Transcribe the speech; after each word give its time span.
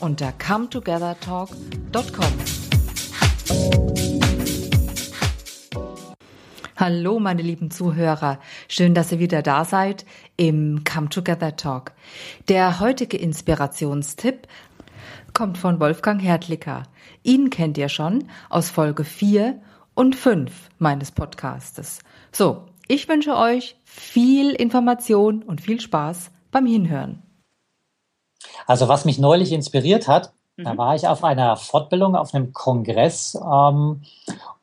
unter 0.00 0.32
cometogethertalk.com. 0.32 2.32
Hallo, 6.76 7.18
meine 7.18 7.42
lieben 7.42 7.72
Zuhörer. 7.72 8.38
Schön, 8.68 8.94
dass 8.94 9.10
ihr 9.10 9.18
wieder 9.18 9.42
da 9.42 9.64
seid 9.64 10.06
im 10.36 10.84
Come 10.84 11.08
Together 11.08 11.56
Talk. 11.56 11.92
Der 12.48 12.78
heutige 12.78 13.16
Inspirationstipp 13.16 14.46
kommt 15.34 15.58
von 15.58 15.80
Wolfgang 15.80 16.22
Hertlicker. 16.22 16.84
Ihn 17.24 17.50
kennt 17.50 17.78
ihr 17.78 17.88
schon 17.88 18.28
aus 18.48 18.70
Folge 18.70 19.02
4 19.02 19.60
und 19.94 20.14
5 20.14 20.52
meines 20.78 21.10
Podcastes. 21.10 21.98
So, 22.30 22.66
ich 22.86 23.08
wünsche 23.08 23.36
euch 23.36 23.74
viel 23.84 24.52
Information 24.52 25.42
und 25.42 25.60
viel 25.60 25.80
Spaß 25.80 26.30
beim 26.52 26.66
Hinhören. 26.66 27.24
Also 28.68 28.86
was 28.86 29.06
mich 29.06 29.18
neulich 29.18 29.50
inspiriert 29.50 30.06
hat, 30.08 30.34
mhm. 30.56 30.64
da 30.64 30.76
war 30.76 30.94
ich 30.94 31.08
auf 31.08 31.24
einer 31.24 31.56
Fortbildung, 31.56 32.14
auf 32.14 32.34
einem 32.34 32.52
Kongress 32.52 33.34
ähm, 33.34 34.02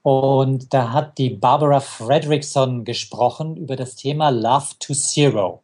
und 0.04 0.74
da 0.74 0.94
hat 0.94 1.18
die 1.18 1.32
Barbara 1.32 1.80
Fredrickson 1.80 2.86
gesprochen 2.86 3.58
über 3.58 3.76
das 3.76 3.96
Thema 3.96 4.30
Love 4.30 4.68
to 4.80 4.94
Zero. 4.94 5.64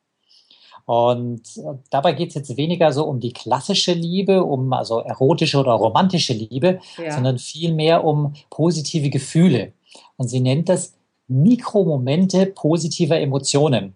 Und 0.85 1.41
äh, 1.57 1.77
dabei 1.91 2.13
geht 2.13 2.29
es 2.29 2.35
jetzt 2.35 2.57
weniger 2.57 2.91
so 2.91 3.05
um 3.05 3.19
die 3.19 3.31
klassische 3.31 3.93
Liebe, 3.93 4.43
um 4.43 4.73
also 4.73 5.01
erotische 5.01 5.59
oder 5.59 5.73
romantische 5.73 6.33
Liebe, 6.33 6.79
ja. 6.97 7.11
sondern 7.11 7.37
vielmehr 7.37 8.03
um 8.03 8.33
positive 8.49 9.11
Gefühle. 9.11 9.73
Und 10.17 10.29
sie 10.29 10.39
nennt 10.39 10.67
das 10.67 10.95
Mikromomente 11.27 12.47
positiver 12.47 13.19
Emotionen. 13.19 13.95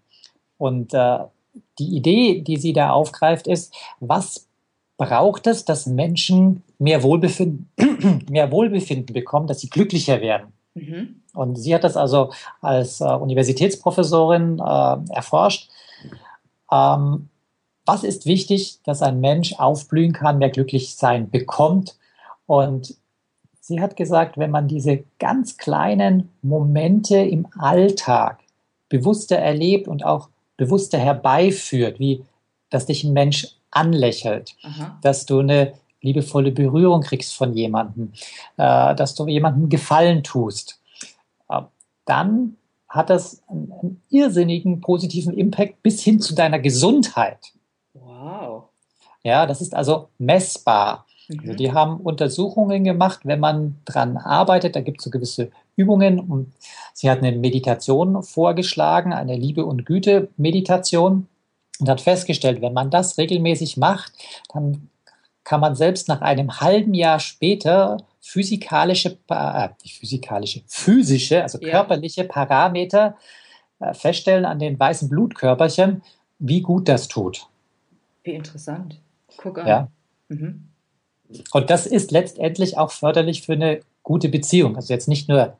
Und 0.59 0.93
äh, 0.93 1.19
die 1.79 1.95
Idee, 1.95 2.41
die 2.41 2.57
sie 2.57 2.73
da 2.73 2.91
aufgreift, 2.91 3.47
ist, 3.47 3.73
was 3.99 4.47
braucht 4.97 5.47
es, 5.47 5.65
dass 5.65 5.85
Menschen 5.85 6.63
mehr 6.79 7.03
Wohlbefinden, 7.03 7.69
mehr 8.29 8.51
Wohlbefinden 8.51 9.13
bekommen, 9.13 9.47
dass 9.47 9.59
sie 9.59 9.69
glücklicher 9.69 10.21
werden? 10.21 10.53
Mhm. 10.73 11.21
Und 11.33 11.55
sie 11.55 11.75
hat 11.75 11.83
das 11.83 11.97
also 11.97 12.31
als 12.61 13.01
äh, 13.01 13.05
Universitätsprofessorin 13.05 14.59
äh, 14.59 15.13
erforscht. 15.13 15.69
Ähm, 16.71 17.29
was 17.85 18.03
ist 18.03 18.25
wichtig, 18.25 18.79
dass 18.83 19.01
ein 19.01 19.19
Mensch 19.19 19.53
aufblühen 19.53 20.13
kann, 20.13 20.39
mehr 20.39 20.49
glücklich 20.49 20.95
sein 20.95 21.29
bekommt? 21.29 21.97
Und 22.47 22.95
sie 23.59 23.81
hat 23.81 23.95
gesagt, 23.95 24.37
wenn 24.37 24.51
man 24.51 24.67
diese 24.67 25.03
ganz 25.19 25.57
kleinen 25.57 26.29
Momente 26.41 27.17
im 27.17 27.47
Alltag 27.57 28.39
bewusster 28.89 29.37
erlebt 29.37 29.87
und 29.87 30.05
auch 30.05 30.29
bewusster 30.57 30.97
herbeiführt, 30.97 31.99
wie 31.99 32.23
dass 32.69 32.87
dich 32.87 33.03
ein 33.03 33.13
Mensch 33.13 33.47
anlächelt, 33.71 34.55
Aha. 34.63 34.97
dass 35.01 35.25
du 35.25 35.39
eine 35.39 35.73
liebevolle 36.01 36.51
Berührung 36.51 37.01
kriegst 37.01 37.35
von 37.35 37.53
jemandem, 37.53 38.13
äh, 38.57 38.95
dass 38.95 39.15
du 39.15 39.27
jemandem 39.27 39.69
Gefallen 39.69 40.23
tust, 40.23 40.81
äh, 41.49 41.61
dann 42.05 42.57
hat 42.87 43.09
das 43.09 43.41
einen, 43.47 43.71
einen, 43.71 44.01
irrsinnigen 44.09 44.81
positiven 44.81 45.33
Impact 45.33 45.81
bis 45.83 46.01
hin 46.01 46.21
zu 46.21 46.35
deiner 46.35 46.59
Gesundheit. 46.59 47.53
Wow. 47.93 48.69
Ja, 49.23 49.45
das 49.45 49.61
ist 49.61 49.73
also 49.73 50.09
messbar. 50.17 51.04
Also 51.29 51.51
mhm. 51.53 51.55
Die 51.57 51.73
haben 51.73 51.97
Untersuchungen 51.97 52.83
gemacht, 52.83 53.21
wenn 53.23 53.39
man 53.39 53.75
dran 53.85 54.17
arbeitet, 54.17 54.75
da 54.75 54.81
gibt 54.81 54.99
es 54.99 55.05
so 55.05 55.09
gewisse 55.09 55.51
Übungen 55.75 56.19
und 56.19 56.53
sie 56.93 57.09
hat 57.09 57.19
eine 57.19 57.31
Meditation 57.31 58.23
vorgeschlagen, 58.23 59.13
eine 59.13 59.35
Liebe- 59.35 59.65
und 59.65 59.85
Güte-Meditation 59.85 61.27
und 61.79 61.89
hat 61.89 62.01
festgestellt, 62.01 62.61
wenn 62.61 62.73
man 62.73 62.89
das 62.89 63.17
regelmäßig 63.17 63.77
macht, 63.77 64.13
dann 64.53 64.89
kann 65.43 65.59
man 65.59 65.75
selbst 65.75 66.07
nach 66.07 66.21
einem 66.21 66.59
halben 66.59 66.93
Jahr 66.93 67.19
später 67.19 67.97
physikalische, 68.19 69.17
äh, 69.29 69.69
nicht 69.83 69.99
physikalische, 69.99 70.63
physische, 70.67 71.43
also 71.43 71.59
ja. 71.59 71.69
körperliche 71.69 72.23
Parameter 72.23 73.15
äh, 73.79 73.93
feststellen 73.93 74.45
an 74.45 74.59
den 74.59 74.79
weißen 74.79 75.09
Blutkörperchen, 75.09 76.01
wie 76.39 76.61
gut 76.61 76.89
das 76.89 77.07
tut. 77.07 77.47
Wie 78.23 78.31
interessant. 78.31 78.99
Guck 79.37 79.59
an. 79.59 79.67
Ja. 79.67 79.87
Mhm. 80.29 80.69
Und 81.51 81.69
das 81.69 81.85
ist 81.85 82.11
letztendlich 82.11 82.77
auch 82.77 82.91
förderlich 82.91 83.41
für 83.41 83.53
eine 83.53 83.81
gute 84.03 84.29
Beziehung. 84.29 84.75
Also 84.75 84.93
jetzt 84.93 85.07
nicht 85.07 85.27
nur 85.27 85.57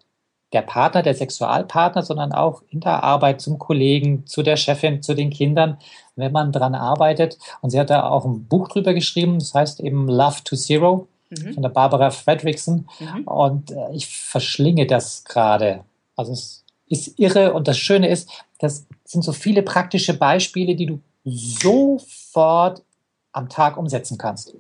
der 0.54 0.62
Partner, 0.62 1.02
der 1.02 1.16
Sexualpartner, 1.16 2.04
sondern 2.04 2.32
auch 2.32 2.62
in 2.70 2.80
der 2.80 3.04
Arbeit 3.04 3.42
zum 3.42 3.60
Kollegen, 3.60 4.26
zu 4.26 4.44
der 4.44 4.58
Chefin, 4.58 5.02
zu 5.02 5.14
den 5.14 5.30
Kindern, 5.30 5.78
wenn 6.16 6.32
man 6.32 6.52
dran 6.52 6.76
arbeitet. 6.76 7.38
Und 7.62 7.72
sie 7.72 7.80
hat 7.80 7.90
da 7.90 8.08
auch 8.08 8.26
ein 8.26 8.46
Buch 8.46 8.70
drüber 8.70 8.94
geschrieben, 8.94 9.40
das 9.40 9.54
heißt 9.54 9.80
eben 9.82 10.08
Love 10.08 10.44
to 10.44 10.56
Zero 10.56 11.08
mhm. 11.30 11.54
von 11.54 11.64
der 11.64 11.70
Barbara 11.70 12.12
Fredrickson. 12.12 12.88
Mhm. 13.00 13.24
Und 13.28 13.72
äh, 13.72 13.92
ich 13.94 14.08
verschlinge 14.08 14.86
das 14.86 15.26
gerade. 15.26 15.84
Also 16.16 16.32
es 16.32 16.64
ist 16.88 17.20
irre 17.20 17.54
und 17.54 17.68
das 17.68 17.78
Schöne 17.78 18.08
ist, 18.08 18.30
das 18.60 18.86
sind 19.04 19.24
so 19.24 19.34
viele 19.34 19.64
praktische 19.64 20.14
Beispiele, 20.14 20.76
die 20.76 20.86
du 20.86 21.00
sofort 21.26 22.84
am 23.32 23.50
Tag 23.50 23.78
umsetzen 23.78 24.18
kannst. 24.18 24.56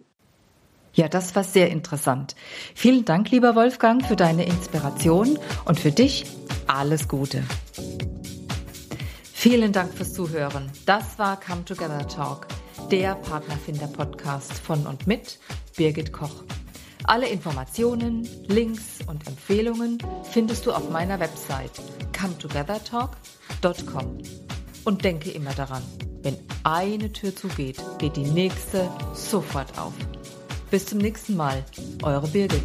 Ja, 0.96 1.10
das 1.10 1.36
war 1.36 1.44
sehr 1.44 1.70
interessant. 1.70 2.36
Vielen 2.74 3.04
Dank, 3.04 3.30
lieber 3.30 3.56
Wolfgang, 3.56 4.06
für 4.06 4.16
deine 4.16 4.46
Inspiration 4.46 5.38
und 5.66 5.80
für 5.80 5.92
dich 5.92 6.26
alles 6.68 7.10
Gute. 7.10 7.44
Vielen 9.34 9.74
Dank 9.74 9.94
fürs 9.94 10.14
Zuhören. 10.14 10.72
Das 10.86 11.20
war 11.20 11.38
Come 11.40 11.66
Together 11.66 12.08
Talk, 12.08 12.48
der 12.90 13.16
Partnerfinder-Podcast 13.16 14.54
von 14.54 14.88
und 14.88 15.06
mit 15.06 15.38
Birgit 15.76 16.14
Koch. 16.14 16.44
Alle 17.04 17.28
Informationen, 17.28 18.28
Links 18.48 19.00
und 19.06 19.28
Empfehlungen 19.28 19.98
findest 20.32 20.66
du 20.66 20.72
auf 20.72 20.90
meiner 20.90 21.20
Website 21.20 21.74
cometogethertalk.com. 22.18 24.18
Und 24.86 25.04
denke 25.04 25.32
immer 25.32 25.54
daran, 25.54 25.84
wenn 26.24 26.38
eine 26.64 27.12
Tür 27.12 27.36
zugeht, 27.36 27.84
geht 28.00 28.16
die 28.16 28.32
nächste 28.32 28.90
sofort 29.14 29.78
auf. 29.78 29.94
Bis 30.72 30.86
zum 30.86 30.98
nächsten 31.00 31.36
Mal, 31.36 31.64
eure 32.04 32.28
Birgit. 32.28 32.64